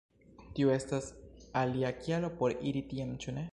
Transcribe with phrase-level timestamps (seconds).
[0.59, 1.09] Tiu estas
[1.63, 3.49] alia kialo por iri tien, ĉu ne?